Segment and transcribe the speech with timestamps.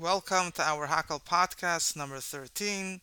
[0.00, 3.02] Welcome to our Hakel podcast number 13.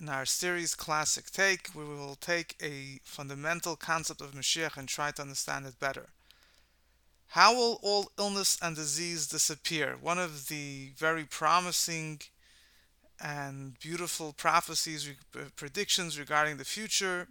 [0.00, 5.10] In our series Classic Take, we will take a fundamental concept of Mashiach and try
[5.10, 6.10] to understand it better.
[7.30, 9.96] How will all illness and disease disappear?
[10.00, 12.20] One of the very promising
[13.20, 17.26] and beautiful prophecies, uh, predictions regarding the future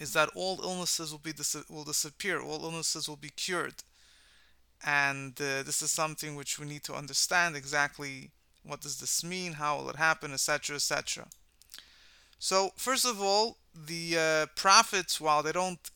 [0.00, 1.34] is that all illnesses will be
[1.68, 3.84] will disappear, all illnesses will be cured
[4.84, 8.30] and uh, this is something which we need to understand exactly
[8.64, 11.26] what does this mean how will it happen etc etc
[12.38, 15.90] so first of all the uh, prophets while they don't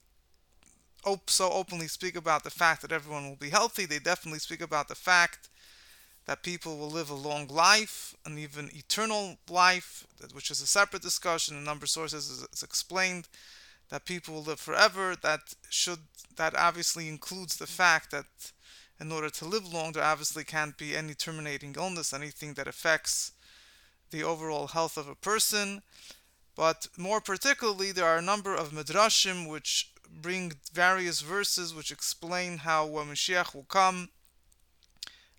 [1.05, 4.61] op- so openly speak about the fact that everyone will be healthy they definitely speak
[4.61, 5.49] about the fact
[6.27, 11.03] that people will live a long life and even eternal life which is a separate
[11.03, 13.29] discussion in number of sources it's explained
[13.91, 16.01] that people will live forever that should
[16.37, 18.53] that obviously includes the fact that
[19.01, 23.33] in order to live long, there obviously can't be any terminating illness, anything that affects
[24.11, 25.83] the overall health of a person.
[26.57, 32.59] But more particularly, there are a number of midrashim which bring various verses which explain
[32.59, 34.11] how when Mashiach will come,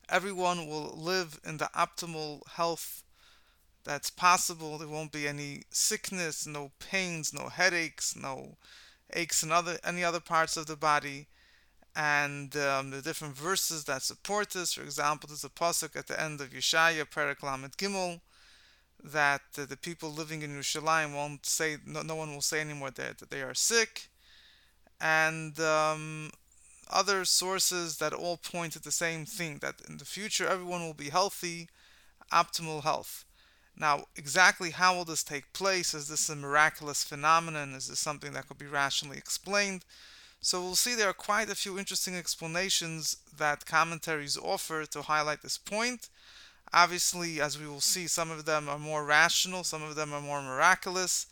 [0.10, 3.04] everyone will live in the optimal health
[3.86, 4.78] that's possible.
[4.78, 8.58] There won't be any sickness, no pains, no headaches, no
[9.14, 11.28] aches in other any other parts of the body
[11.96, 14.74] and um, the different verses that support this.
[14.74, 18.20] For example, there's a pasuk at the end of Yeshaya, Perek Lamed Gimel,
[19.04, 22.92] that uh, the people living in Yerushalayim won't say, no, no one will say anymore
[22.92, 24.10] that, that they are sick,
[25.00, 26.32] and um,
[26.92, 30.94] other sources that all point at the same thing that in the future everyone will
[30.94, 31.70] be healthy,
[32.32, 33.26] optimal health.
[33.78, 35.94] Now, exactly how will this take place?
[35.94, 37.74] Is this a miraculous phenomenon?
[37.74, 39.84] Is this something that could be rationally explained?
[40.46, 45.42] So we'll see there are quite a few interesting explanations that commentaries offer to highlight
[45.42, 46.08] this point.
[46.72, 50.22] Obviously, as we will see, some of them are more rational, some of them are
[50.22, 51.26] more miraculous.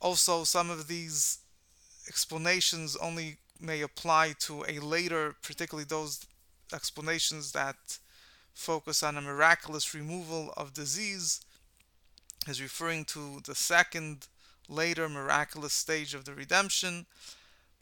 [0.00, 1.38] Also, some of these
[2.08, 6.26] explanations only may apply to a later, particularly those
[6.74, 7.76] explanations that
[8.54, 11.42] focus on a miraculous removal of disease,
[12.48, 14.26] is referring to the second,
[14.68, 17.06] later miraculous stage of the redemption.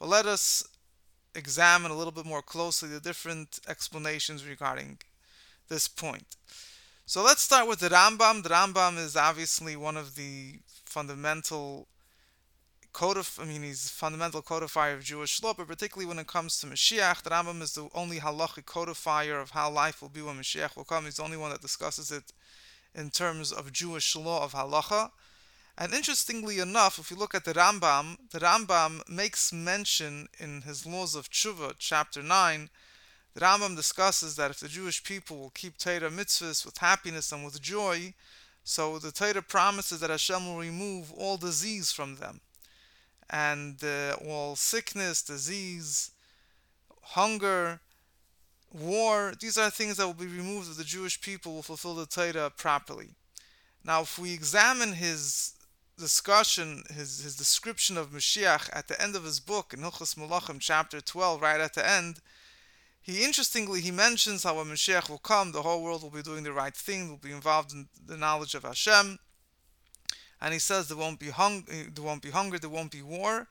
[0.00, 0.66] But let us
[1.34, 4.98] examine a little bit more closely the different explanations regarding
[5.68, 6.36] this point.
[7.06, 8.42] So let's start with the Rambam.
[8.42, 11.86] The Rambam is obviously one of the fundamental
[12.94, 16.66] codif- I mean, he's fundamental codifier of Jewish law, but particularly when it comes to
[16.66, 20.76] Mashiach, the Rambam is the only halachic codifier of how life will be when Mashiach
[20.76, 21.04] will come.
[21.04, 22.32] He's the only one that discusses it
[22.94, 25.10] in terms of Jewish law of halacha.
[25.80, 30.84] And interestingly enough, if you look at the Rambam, the Rambam makes mention in his
[30.84, 32.68] Laws of Tshuva, chapter 9,
[33.32, 37.46] the Rambam discusses that if the Jewish people will keep Torah mitzvahs with happiness and
[37.46, 38.12] with joy,
[38.62, 42.42] so the Torah promises that Hashem will remove all disease from them,
[43.30, 46.10] and uh, all sickness, disease,
[47.00, 47.80] hunger,
[48.70, 49.32] war.
[49.40, 52.50] These are things that will be removed if the Jewish people will fulfill the Torah
[52.54, 53.14] properly.
[53.82, 55.54] Now, if we examine his
[56.00, 60.58] discussion, his, his description of Mashiach at the end of his book in Hilchos Malachim,
[60.58, 62.18] chapter 12, right at the end,
[63.00, 66.42] he interestingly he mentions how when Mashiach will come, the whole world will be doing
[66.42, 69.18] the right thing, will be involved in the knowledge of Hashem,
[70.40, 73.46] and he says there won't be hung, there won't be hunger, there won't be war.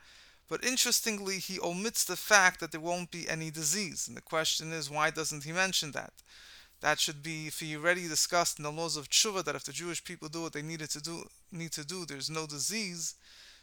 [0.49, 4.07] But interestingly, he omits the fact that there won't be any disease.
[4.07, 6.13] And the question is, why doesn't he mention that?
[6.81, 9.71] That should be if he already discussed in the laws of tshuva that if the
[9.71, 13.15] Jewish people do what they needed to do need to do, there's no disease.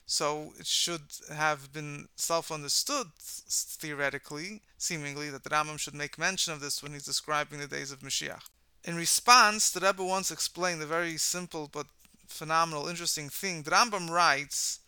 [0.04, 6.60] So it should have been self-understood theoretically, seemingly, that the Rambam should make mention of
[6.60, 8.44] this when he's describing the days of Mashiach.
[8.84, 11.86] In response, the Rebbe once explained a very simple but
[12.28, 13.62] phenomenal, interesting thing.
[13.62, 14.78] The Rambam writes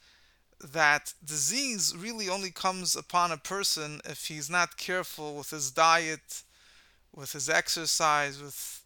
[0.61, 6.43] that disease really only comes upon a person if he's not careful with his diet,
[7.19, 8.85] with his exercise, with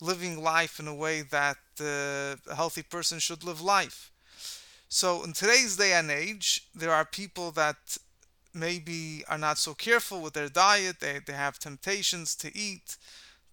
[0.00, 4.10] living life in a way that uh, a healthy person should live life.
[4.88, 7.98] So in today's day and age, there are people that
[8.52, 10.96] maybe are not so careful with their diet.
[11.00, 12.96] They, they have temptations to eat,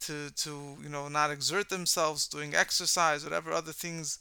[0.02, 4.20] to, to you know not exert themselves, doing exercise, whatever other things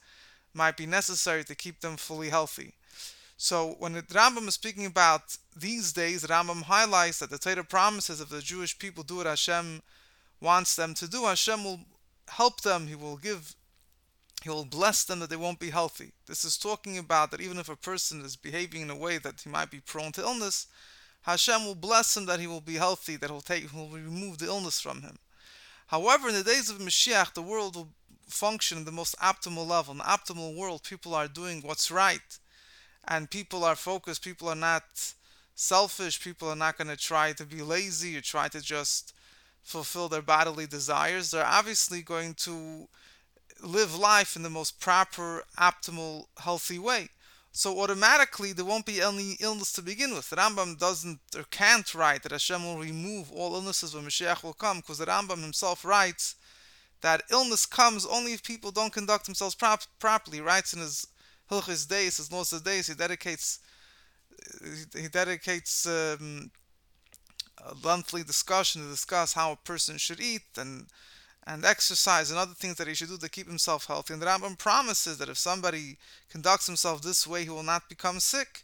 [0.53, 2.75] might be necessary to keep them fully healthy.
[3.37, 8.21] So when the Rambam is speaking about these days, Rambam highlights that the Torah promises
[8.21, 9.83] if the Jewish people do what Hashem
[10.41, 11.81] wants them to do, Hashem will
[12.29, 12.87] help them.
[12.87, 13.55] He will give,
[14.43, 16.13] He will bless them that they won't be healthy.
[16.27, 19.41] This is talking about that even if a person is behaving in a way that
[19.43, 20.67] he might be prone to illness,
[21.23, 24.39] Hashem will bless him that he will be healthy, that he'll take, he will remove
[24.39, 25.19] the illness from him.
[25.87, 27.89] However, in the days of Mashiach, the world will
[28.29, 29.93] function in the most optimal level.
[29.93, 32.39] In the optimal world, people are doing what's right,
[33.09, 34.23] and people are focused.
[34.25, 35.15] People are not
[35.55, 36.23] selfish.
[36.23, 39.15] People are not going to try to be lazy or try to just
[39.63, 41.31] fulfill their bodily desires.
[41.31, 42.89] They're obviously going to
[43.63, 47.09] live life in the most proper, optimal, healthy way.
[47.53, 50.29] So automatically there won't be any illness to begin with.
[50.29, 54.55] The Rambam doesn't or can't write that Hashem will remove all illnesses when Mashiach will
[54.55, 56.35] come, because the Rambam himself writes
[57.01, 60.41] that illness comes only if people don't conduct themselves prop- properly.
[60.41, 61.07] Writes in his
[61.51, 63.61] Hilchos Deos, his Laws of Days, he dedicates
[64.95, 66.51] he dedicates um,
[67.65, 70.87] a monthly discussion to discuss how a person should eat and
[71.47, 74.15] and exercise and other things that he should do to keep himself healthy.
[74.15, 75.99] And the Rambam promises that if somebody
[76.31, 78.63] conducts himself this way, he will not become sick.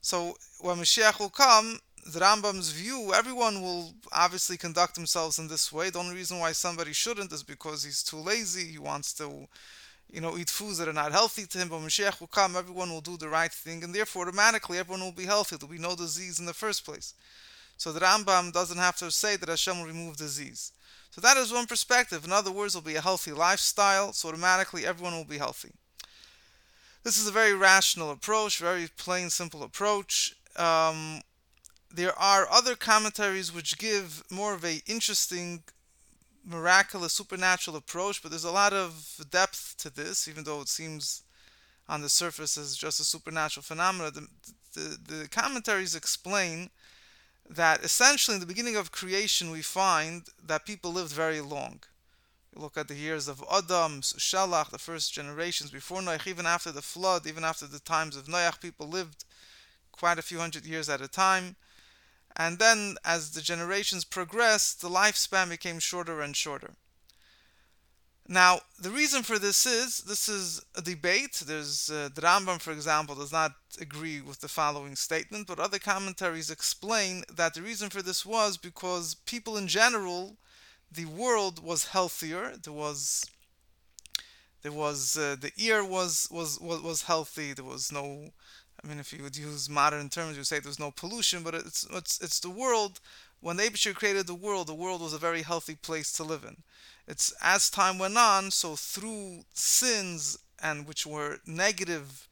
[0.00, 5.72] So when Mashiach will come, the Rambam's view, everyone will obviously conduct themselves in this
[5.72, 5.90] way.
[5.90, 8.70] The only reason why somebody shouldn't is because he's too lazy.
[8.70, 9.48] He wants to,
[10.12, 11.68] you know, eat foods that are not healthy to him.
[11.68, 15.12] But Mashiach will come, everyone will do the right thing, and therefore automatically everyone will
[15.12, 15.56] be healthy.
[15.56, 17.14] There'll be no disease in the first place.
[17.76, 20.72] So the Rambam doesn't have to say that Hashem will remove disease.
[21.10, 22.24] So that is one perspective.
[22.24, 25.72] In other words, it'll be a healthy lifestyle, so automatically everyone will be healthy.
[27.02, 30.36] This is a very rational approach, very plain, simple approach.
[30.56, 31.22] Um,
[31.92, 35.62] there are other commentaries which give more of a interesting,
[36.44, 41.22] miraculous, supernatural approach, but there's a lot of depth to this, even though it seems
[41.88, 44.12] on the surface as just a supernatural phenomenon.
[44.14, 44.28] The,
[44.80, 46.70] the, the commentaries explain
[47.48, 51.80] that essentially in the beginning of creation we find that people lived very long.
[52.54, 56.72] You look at the years of Adam, Shalach, the first generations before Noach, even after
[56.72, 59.24] the flood, even after the times of Noach, people lived
[59.92, 61.56] quite a few hundred years at a time.
[62.40, 66.72] And then as the generations progressed, the lifespan became shorter and shorter.
[68.26, 71.34] Now, the reason for this is this is a debate.
[71.44, 75.78] There's uh, the Rambam, for example, does not agree with the following statement, but other
[75.78, 80.38] commentaries explain that the reason for this was because people in general,
[80.90, 82.56] the world was healthier.
[82.64, 83.26] There was
[84.62, 87.52] there was uh, the ear was, was was was healthy.
[87.52, 88.30] There was no,
[88.82, 91.54] I mean, if you would use modern terms, you would say there's no pollution, but
[91.54, 93.00] it's it's it's the world.
[93.40, 96.62] When Aibershter created the world, the world was a very healthy place to live in
[97.06, 102.28] it's as time went on, so through sins and which were negative,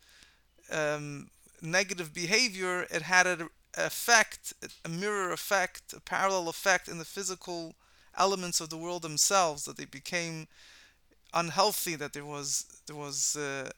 [0.70, 1.30] um,
[1.62, 4.52] negative behavior, it had an effect,
[4.84, 7.74] a mirror effect, a parallel effect in the physical
[8.16, 10.48] elements of the world themselves, that they became
[11.34, 13.70] unhealthy, that there was there was uh,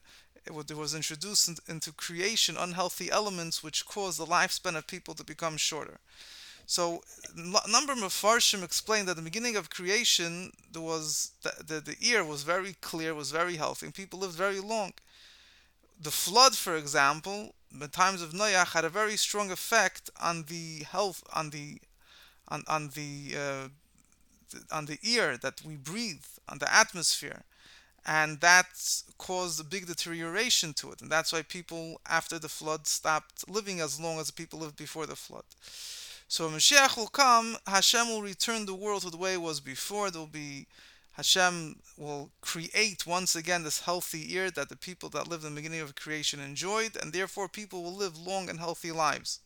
[0.45, 5.57] there was introduced into creation unhealthy elements which caused the lifespan of people to become
[5.57, 5.99] shorter.
[6.65, 7.03] So,
[7.35, 11.97] a number of Mefarshim explain that the beginning of creation, there was the, the, the
[12.01, 14.93] ear was very clear, was very healthy, and people lived very long.
[16.01, 20.83] The flood, for example, the times of Noach had a very strong effect on the
[20.89, 21.79] health, on the,
[22.47, 23.67] on, on the, uh,
[24.71, 27.43] on the ear that we breathe, on the atmosphere
[28.05, 28.67] and that
[29.17, 33.79] caused a big deterioration to it and that's why people after the flood stopped living
[33.79, 35.43] as long as people lived before the flood
[36.31, 39.59] so when Mashiach will come, Hashem will return the world to the way it was
[39.59, 40.09] before.
[40.09, 40.65] There will be
[41.17, 45.59] Hashem will create once again this healthy ear that the people that lived in the
[45.61, 49.39] beginning of creation enjoyed, and therefore people will live long and healthy lives.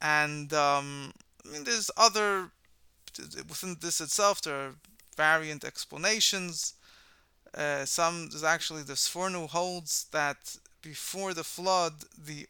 [0.00, 1.12] And um,
[1.44, 2.52] I mean, there's other
[3.48, 4.40] within this itself.
[4.40, 4.74] There are
[5.16, 6.74] variant explanations.
[7.54, 12.46] Uh, some actually the Sforno holds that before the flood, the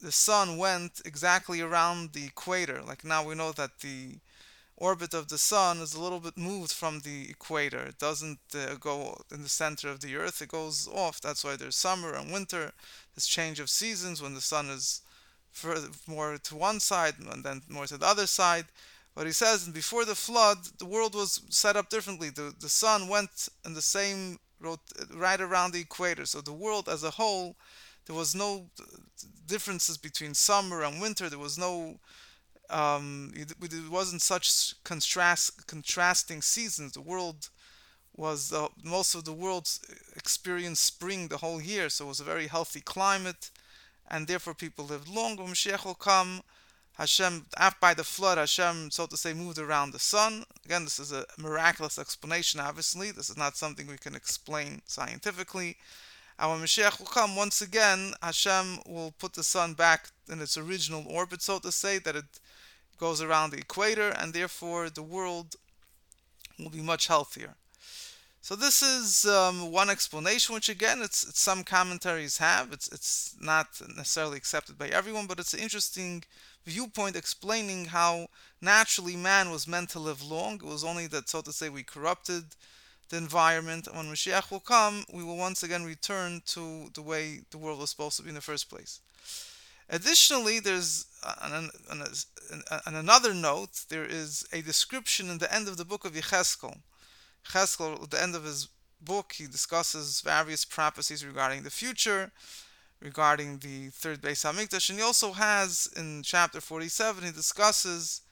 [0.00, 2.82] the sun went exactly around the equator.
[2.82, 4.18] Like now we know that the
[4.76, 7.78] orbit of the sun is a little bit moved from the equator.
[7.78, 11.20] It doesn't uh, go in the center of the earth, it goes off.
[11.20, 12.72] That's why there's summer and winter,
[13.14, 15.00] this change of seasons when the sun is
[15.52, 18.66] further, more to one side and then more to the other side.
[19.14, 22.30] But he says before the flood, the world was set up differently.
[22.30, 24.38] The, the sun went in the same
[25.14, 26.26] right around the equator.
[26.26, 27.56] So the world as a whole
[28.06, 28.66] there was no
[29.46, 31.28] differences between summer and winter.
[31.28, 31.98] There was no
[32.70, 36.92] um, it, it, wasn't such contrast contrasting seasons.
[36.92, 37.48] The world
[38.16, 39.68] was uh, most of the world
[40.16, 43.50] experienced spring the whole year, so it was a very healthy climate,
[44.10, 45.36] and therefore people lived long.
[45.36, 46.42] Mashiach will come,
[46.94, 47.46] Hashem,
[47.80, 50.44] by the flood, Hashem, so to say, moved around the sun.
[50.64, 52.60] Again, this is a miraculous explanation.
[52.60, 55.76] Obviously, this is not something we can explain scientifically.
[56.38, 61.04] When Mashiach will come, once again, Hashem will put the sun back in its original
[61.08, 62.40] orbit, so to say, that it
[62.98, 65.56] goes around the equator, and therefore the world
[66.58, 67.54] will be much healthier.
[68.40, 72.72] So this is um, one explanation, which again, it's, it's, some commentaries have.
[72.72, 76.24] It's it's not necessarily accepted by everyone, but it's an interesting
[76.64, 78.28] viewpoint explaining how
[78.60, 80.54] naturally man was meant to live long.
[80.56, 82.44] It was only that, so to say, we corrupted
[83.10, 83.86] the environment.
[83.86, 87.80] And when Mashiach will come, we will once again return to the way the world
[87.80, 89.00] was supposed to be in the first place.
[89.90, 91.68] Additionally, there's uh,
[92.86, 96.78] on, another note, there is a description in the end of the book of Yecheskel.
[97.46, 98.68] Yecheskel, at the end of his
[99.00, 102.32] book, he discusses various prophecies regarding the future,
[103.04, 108.22] regarding the third Beis Hamikdash, and he also has in chapter 47 he discusses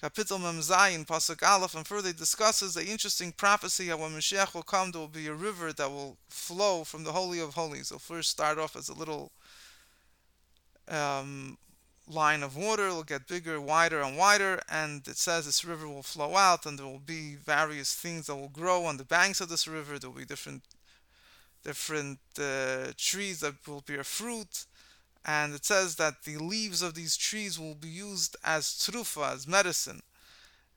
[0.00, 4.62] Kapitel Mem Zayin Pasuk Aleph, and further discusses the interesting prophecy how when Mashiach will
[4.62, 7.90] come, there will be a river that will flow from the Holy of Holies.
[7.90, 9.32] It'll first start off as a little
[10.88, 11.58] um,
[12.08, 16.04] line of water, it'll get bigger, wider, and wider, and it says this river will
[16.04, 19.48] flow out, and there will be various things that will grow on the banks of
[19.48, 19.98] this river.
[19.98, 20.62] There will be different
[21.64, 24.64] different uh, trees that will bear fruit,
[25.24, 29.46] and it says that the leaves of these trees will be used as trufa, as
[29.46, 30.02] medicine.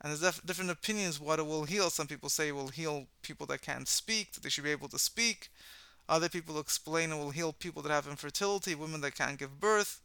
[0.02, 1.90] And there's def- different opinions what it will heal.
[1.90, 4.90] Some people say it will heal people that can't speak, that they should be able
[4.90, 5.50] to speak.
[6.10, 10.02] Other people explain it will heal people that have infertility, women that can't give birth.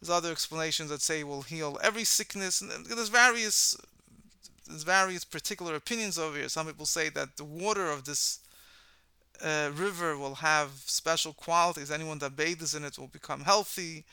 [0.00, 2.60] There's other explanations that say it will heal every sickness.
[2.60, 3.76] And there's various
[4.66, 6.48] there's various particular opinions over here.
[6.48, 8.38] Some people say that the water of this
[9.42, 11.90] uh, river will have special qualities.
[11.90, 14.04] Anyone that bathes in it will become healthy,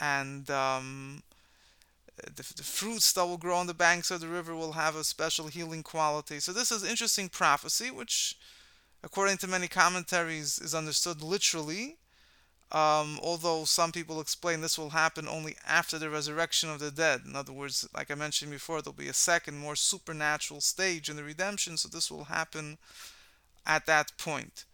[0.00, 1.22] and um,
[2.16, 5.04] the, the, fruits that will grow on the banks of the river will have a
[5.04, 6.40] special healing quality.
[6.40, 8.36] So this is interesting prophecy, which,
[9.02, 11.96] according to many commentaries, is understood literally.
[12.72, 17.20] Um, although some people explain this will happen only after the resurrection of the dead.
[17.24, 21.14] In other words, like I mentioned before, there'll be a second, more supernatural stage in
[21.14, 21.76] the redemption.
[21.76, 22.78] So this will happen
[23.66, 24.64] at that point.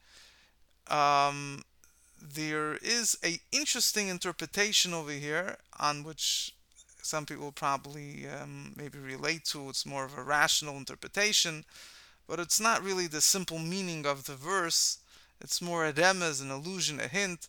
[0.88, 1.62] Um,
[2.20, 6.54] there is a interesting interpretation over here on which
[7.02, 9.68] some people probably um, maybe relate to.
[9.68, 11.64] It's more of a rational interpretation,
[12.28, 14.98] but it's not really the simple meaning of the verse.
[15.40, 17.48] It's more a remez, an allusion, a hint.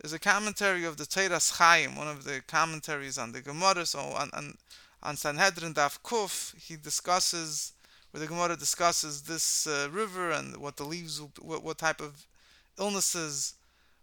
[0.00, 4.00] There's a commentary of the Toras Chaim, one of the commentaries on the Gemara, so
[4.00, 4.54] on, on,
[5.02, 7.72] on Sanhedrin Daf Kuf, he discusses
[8.12, 12.00] where the Gemara discusses this uh, river and what the leaves, will, what, what type
[12.00, 12.26] of
[12.78, 13.54] illnesses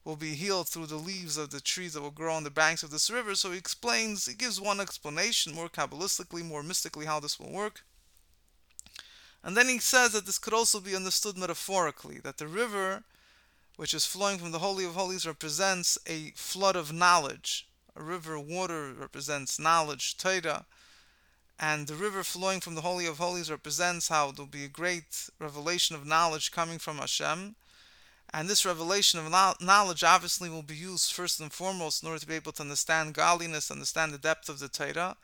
[0.04, 2.82] will be healed through the leaves of the trees that will grow on the banks
[2.82, 3.36] of this river.
[3.36, 7.82] So he explains, he gives one explanation, more Kabbalistically, more mystically, how this will work.
[9.44, 13.04] And then he says that this could also be understood metaphorically, that the river,
[13.78, 17.68] which is flowing from the Holy of Holies, represents a flood of knowledge.
[17.96, 20.66] A river water represents knowledge, Torah
[21.60, 24.70] and the river flowing from the Holy of Holies represents how there will be a
[24.70, 27.56] great revelation of knowledge coming from Hashem.
[28.34, 32.28] And this revelation of knowledge obviously will be used first and foremost in order to
[32.28, 35.18] be able to understand godliness, understand the depth of the Torah.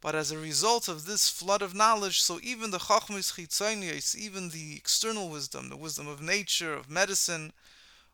[0.00, 4.50] But as a result of this flood of knowledge, so even the Chachmis Chitzonius, even
[4.50, 7.52] the external wisdom, the wisdom of nature, of medicine,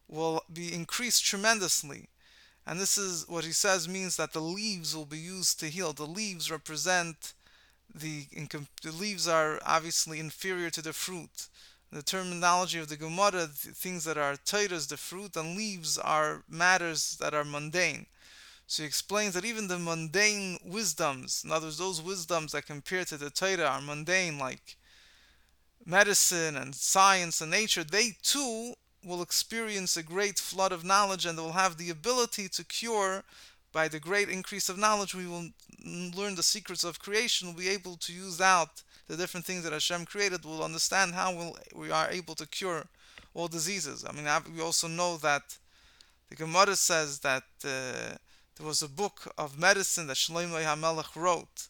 [0.08, 2.08] will be increased tremendously.
[2.66, 5.92] And this is what he says means that the leaves will be used to heal.
[5.92, 7.34] The leaves represent
[7.94, 8.26] the,
[8.82, 11.48] the leaves are obviously inferior to the fruit.
[11.92, 16.44] The terminology of the Gemara, the things that are Torahs, the fruit, and leaves are
[16.48, 18.06] matters that are mundane.
[18.66, 23.04] So he explains that even the mundane wisdoms, in other words, those wisdoms that compare
[23.06, 24.76] to the Torah are mundane, like
[25.84, 31.36] medicine and science and nature, they too will experience a great flood of knowledge and
[31.36, 33.24] they will have the ability to cure
[33.72, 35.48] by the great increase of knowledge, we will
[36.16, 37.48] learn the secrets of creation.
[37.48, 40.44] We'll be able to use out the different things that Hashem created.
[40.44, 42.86] We'll understand how we'll, we are able to cure
[43.34, 44.04] all diseases.
[44.08, 45.58] I mean, we also know that
[46.28, 48.16] the Gemara says that uh,
[48.56, 51.68] there was a book of medicine that Shlomo HaMelech wrote,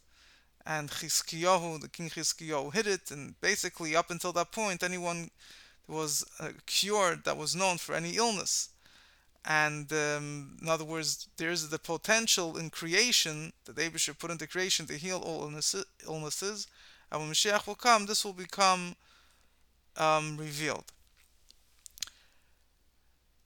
[0.66, 5.30] and Chizkiyahu, the king Chizkiyahu, hid it, and basically up until that point, anyone
[5.88, 8.69] was uh, cured that was known for any illness.
[9.44, 14.86] And um, in other words, there's the potential in creation that should put into creation
[14.86, 16.66] to heal all illnesses.
[17.10, 18.96] And when Mashiach will come, this will become
[19.96, 20.84] um, revealed.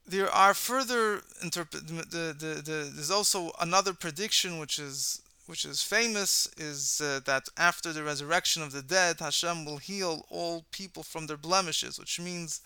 [0.07, 1.87] There are further interpret.
[1.87, 7.49] The, the, the, there's also another prediction which is which is famous is uh, that
[7.59, 12.19] after the resurrection of the dead, Hashem will heal all people from their blemishes, which
[12.19, 12.63] means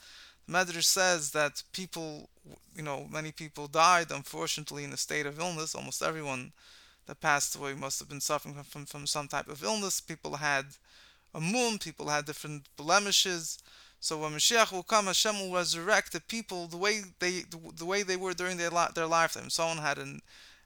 [0.49, 2.29] Medrash says that people,
[2.75, 5.75] you know, many people died, unfortunately, in a state of illness.
[5.75, 6.53] Almost everyone
[7.07, 10.01] that passed away must have been suffering from, from, from some type of illness.
[10.01, 10.67] People had
[11.35, 13.59] a mum, people had different blemishes.
[14.01, 17.43] So when Mashiach will come, Hashem will resurrect the people the way they
[17.77, 19.51] the way they were during their their lifetime.
[19.51, 20.21] Someone had an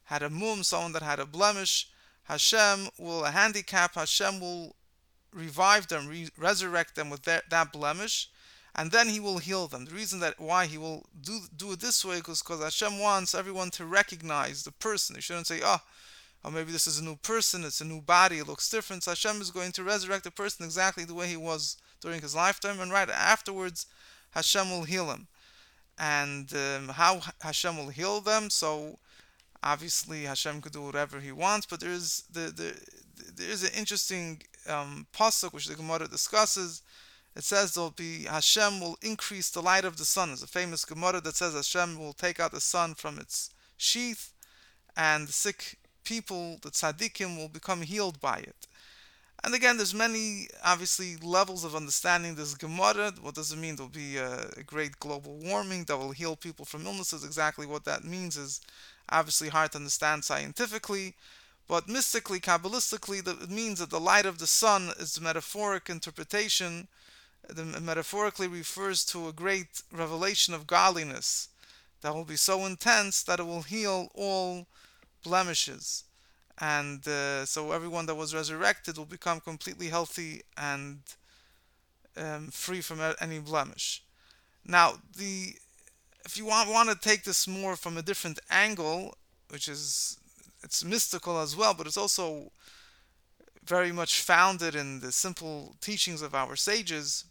[0.04, 1.88] had a mum, someone that had a blemish.
[2.24, 3.94] Hashem will a handicap.
[3.94, 4.76] Hashem will
[5.32, 8.28] revive them, re- resurrect them with that blemish,
[8.74, 9.84] and then He will heal them.
[9.84, 13.34] The reason that why He will do do it this way is because Hashem wants
[13.34, 15.14] everyone to recognize the person.
[15.14, 15.80] They shouldn't say, "Oh,
[16.44, 19.12] or maybe this is a new person, it's a new body, it looks different." So
[19.12, 22.80] Hashem is going to resurrect the person exactly the way he was during his lifetime,
[22.80, 23.86] and right afterwards,
[24.30, 25.28] Hashem will heal him.
[25.98, 28.50] And um, how Hashem will heal them?
[28.50, 28.98] So
[29.62, 32.74] obviously Hashem could do whatever He wants, but there's the, the
[33.36, 36.82] there is an interesting um, pasuk which the Gemara discusses.
[37.34, 40.28] It says there'll be Hashem will increase the light of the sun.
[40.28, 44.32] There's a famous Gemara that says Hashem will take out the sun from its sheath,
[44.96, 48.66] and the sick people, the tzaddikim, will become healed by it.
[49.44, 53.12] And again, there's many, obviously, levels of understanding this Gemara.
[53.20, 53.74] What does it mean?
[53.74, 57.24] There'll be a, a, great global warming that will heal people from illnesses.
[57.24, 58.60] Exactly what that means is
[59.08, 61.14] obviously hard to understand scientifically.
[61.66, 66.86] But mystically, Kabbalistically, it means that the light of the sun is the metaphoric interpretation.
[67.48, 71.48] The metaphorically refers to a great revelation of godliness
[72.00, 74.66] that will be so intense that it will heal all
[75.22, 76.04] blemishes
[76.58, 81.00] and uh, so everyone that was resurrected will become completely healthy and
[82.16, 84.02] um, free from any blemish.
[84.64, 85.54] Now, the
[86.24, 89.16] if you want want to take this more from a different angle,
[89.48, 90.18] which is
[90.62, 92.52] it's mystical as well, but it's also
[93.64, 97.24] very much founded in the simple teachings of our sages,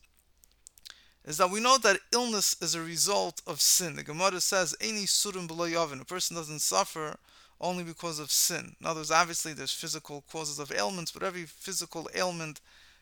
[1.26, 3.96] is that we know that illness is a result of sin.
[3.96, 7.18] The Gemara says, "Ein yesurim b'lo A person doesn't suffer
[7.60, 8.76] only because of sin.
[8.82, 12.60] In other words, obviously there's physical causes of ailments, but every physical ailment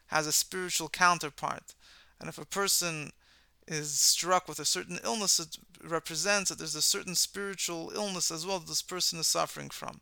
[0.07, 1.73] has a spiritual counterpart.
[2.19, 3.13] And if a person
[3.67, 8.45] is struck with a certain illness, it represents that there's a certain spiritual illness as
[8.45, 10.01] well that this person is suffering from.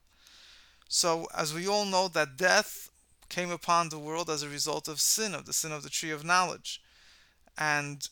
[0.90, 2.90] So, as we all know, that death
[3.30, 6.12] came upon the world as a result of sin, of the sin of the tree
[6.12, 6.82] of knowledge.
[7.58, 8.08] And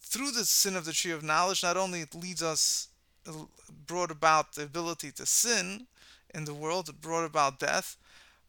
[0.00, 2.88] through the sin of the tree of knowledge, not only it leads us
[3.86, 5.86] brought about the ability to sin
[6.34, 7.96] in the world, it brought about death.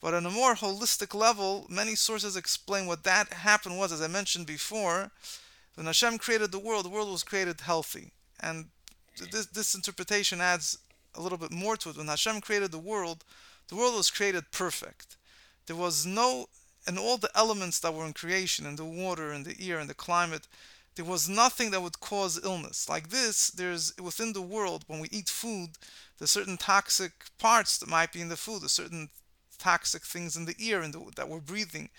[0.02, 4.08] But on a more holistic level, many sources explain what that happened was, as I
[4.08, 5.12] mentioned before,
[5.76, 8.12] when Hashem created the world, the world was created healthy.
[8.39, 8.65] And
[9.32, 10.78] this, this interpretation adds
[11.13, 11.97] a little bit more to it.
[11.97, 13.24] When Hashem created the world,
[13.67, 15.17] the world was created perfect.
[15.67, 16.47] There was no,
[16.87, 19.89] and all the elements that were in creation, and the water, and the air, and
[19.89, 20.47] the climate,
[20.95, 22.89] there was nothing that would cause illness.
[22.89, 25.71] Like this, there's within the world, when we eat food,
[26.17, 29.09] there's certain toxic parts that might be in the food, there's certain
[29.57, 30.81] toxic things in the air
[31.15, 31.89] that we're breathing,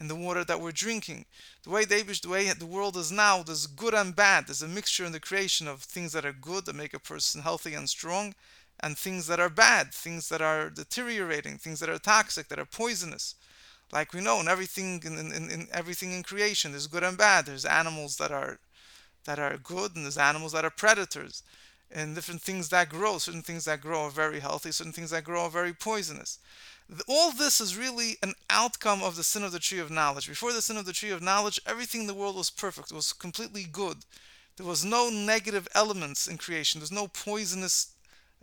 [0.00, 1.26] and the water that we're drinking.
[1.64, 4.46] The way the way the world is now, there's good and bad.
[4.46, 7.42] There's a mixture in the creation of things that are good that make a person
[7.42, 8.34] healthy and strong,
[8.80, 12.64] and things that are bad, things that are deteriorating, things that are toxic, that are
[12.64, 13.34] poisonous
[13.92, 17.46] like we know in everything in, in, in, everything in creation there's good and bad.
[17.46, 18.58] There's animals that are
[19.24, 21.42] that are good and there's animals that are predators.
[21.90, 25.24] And different things that grow certain things that grow are very healthy certain things that
[25.24, 26.38] grow are very poisonous.
[27.06, 30.28] All this is really an outcome of the sin of the tree of knowledge.
[30.28, 32.94] Before the sin of the tree of knowledge everything in the world was perfect it
[32.94, 33.98] was completely good.
[34.58, 36.80] There was no negative elements in creation.
[36.80, 37.92] There's no poisonous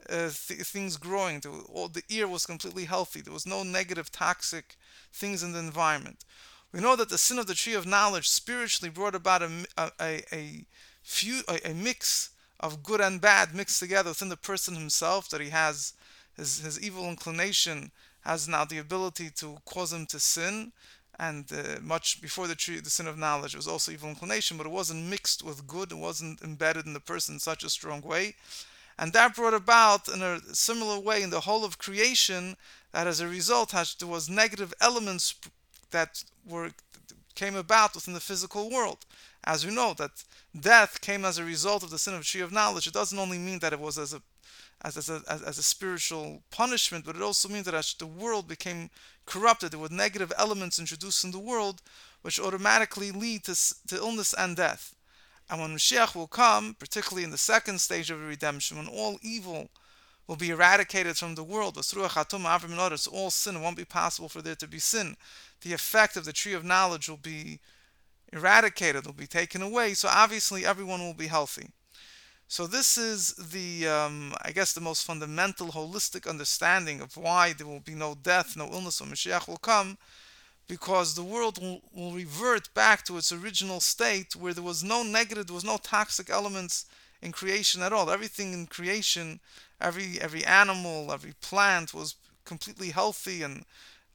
[0.09, 1.41] uh, th- things growing.
[1.41, 3.21] The, all, the ear was completely healthy.
[3.21, 4.77] There was no negative, toxic
[5.15, 6.25] things in the environment.
[6.71, 10.21] We know that the sin of the tree of knowledge spiritually brought about a, a,
[10.33, 10.65] a,
[11.03, 15.41] few, a, a mix of good and bad mixed together within the person himself, that
[15.41, 15.93] he has
[16.35, 20.73] his, his evil inclination has now the ability to cause him to sin.
[21.17, 24.57] And uh, much before the tree, the sin of knowledge, it was also evil inclination,
[24.57, 25.93] but it wasn't mixed with good.
[25.93, 28.35] It wasn't embedded in the person in such a strong way
[28.97, 32.55] and that brought about, in a similar way, in the whole of creation,
[32.91, 35.35] that as a result, there was negative elements
[35.91, 36.71] that were
[37.35, 39.05] came about within the physical world.
[39.43, 40.23] As we know, that
[40.57, 42.87] death came as a result of the sin of the tree of knowledge.
[42.87, 44.21] It doesn't only mean that it was as a
[44.81, 48.47] as, as, a, as, a spiritual punishment, but it also means that as the world
[48.47, 48.89] became
[49.25, 51.81] corrupted, there were negative elements introduced in the world,
[52.21, 53.55] which automatically lead to,
[53.87, 54.94] to illness and death.
[55.49, 59.69] And when Mashiach will come, particularly in the second stage of redemption, when all evil
[60.27, 64.67] will be eradicated from the world, all sin, it won't be possible for there to
[64.67, 65.15] be sin.
[65.61, 67.59] The effect of the tree of knowledge will be
[68.33, 71.69] eradicated, will be taken away, so obviously everyone will be healthy.
[72.47, 77.65] So this is the, um, I guess, the most fundamental, holistic understanding of why there
[77.67, 79.97] will be no death, no illness when Mashiach will come.
[80.67, 85.03] Because the world will, will revert back to its original state where there was no
[85.03, 86.85] negative, there was no toxic elements
[87.21, 88.09] in creation at all.
[88.09, 89.39] Everything in creation,
[89.79, 93.65] every every animal, every plant was completely healthy and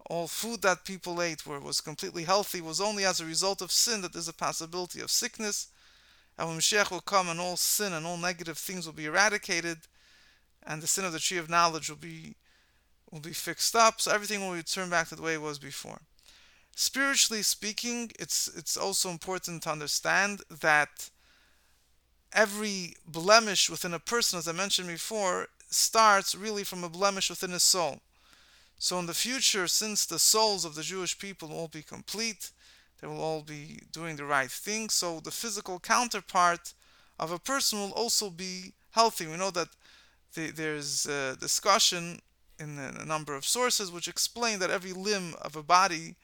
[0.08, 3.70] all food that people ate were was completely healthy was only as a result of
[3.70, 5.68] sin that there's a possibility of sickness.
[6.36, 9.78] And when Mashiach will come and all sin and all negative things will be eradicated
[10.64, 12.34] and the sin of the tree of knowledge will be
[13.10, 16.00] will be fixed up, so everything will return back to the way it was before.
[16.74, 21.10] Spiritually speaking, it's it's also important to understand that
[22.32, 27.50] every blemish within a person, as I mentioned before, starts really from a blemish within
[27.50, 28.00] his soul.
[28.78, 32.50] So in the future, since the souls of the Jewish people will be complete,
[33.00, 36.72] they will all be doing the right thing, so the physical counterpart
[37.18, 39.26] of a person will also be healthy.
[39.26, 39.68] We know that
[40.34, 42.20] the, there's a discussion
[42.58, 46.16] in a number of sources which explain that every limb of a body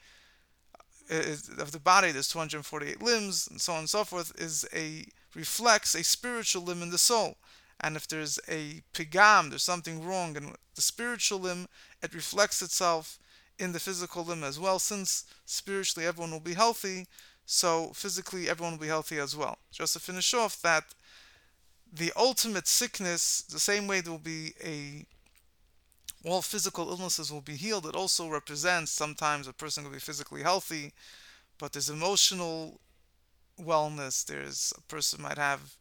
[1.09, 5.05] is, of the body, there's 248 limbs, and so on and so forth, is a
[5.35, 7.37] reflects a spiritual limb in the soul.
[7.79, 11.67] And if there's a pigam, there's something wrong in the spiritual limb,
[12.01, 13.19] it reflects itself
[13.59, 14.79] in the physical limb as well.
[14.79, 17.07] Since spiritually everyone will be healthy,
[17.45, 19.59] so physically everyone will be healthy as well.
[19.71, 20.83] Just to finish off that
[21.91, 25.05] the ultimate sickness, the same way there will be a
[26.27, 27.85] all physical illnesses will be healed.
[27.85, 30.93] It also represents sometimes a person will be physically healthy,
[31.57, 32.79] but there's emotional
[33.61, 34.25] wellness.
[34.25, 35.75] There's a person might have,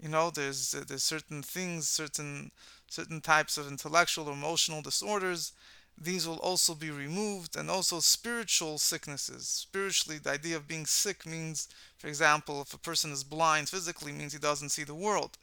[0.00, 2.50] you know, there's there's certain things, certain
[2.88, 5.52] certain types of intellectual or emotional disorders.
[6.00, 9.46] These will also be removed, and also spiritual sicknesses.
[9.46, 14.12] Spiritually, the idea of being sick means, for example, if a person is blind physically,
[14.12, 15.36] means he doesn't see the world.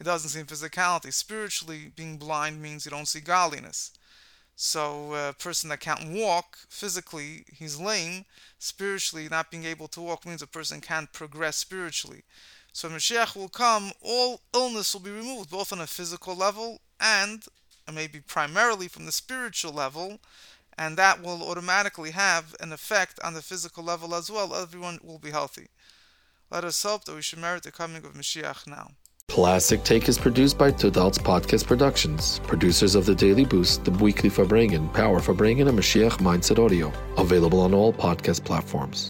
[0.00, 1.12] It doesn't seem physicality.
[1.12, 3.92] Spiritually, being blind means you don't see godliness.
[4.56, 8.24] So uh, a person that can't walk physically, he's lame.
[8.58, 12.22] Spiritually, not being able to walk means a person can't progress spiritually.
[12.72, 17.44] So Mashiach will come, all illness will be removed, both on a physical level and
[17.86, 20.18] uh, maybe primarily from the spiritual level,
[20.78, 24.54] and that will automatically have an effect on the physical level as well.
[24.54, 25.68] Everyone will be healthy.
[26.50, 28.92] Let us hope that we should merit the coming of Mashiach now.
[29.30, 34.28] Classic Take is produced by Tudal's Podcast Productions, producers of The Daily Boost, The Weekly
[34.28, 36.92] Farbrengen, Power Farbrengen, and Mashiach Mindset Audio.
[37.16, 38.98] Available on all podcast platforms.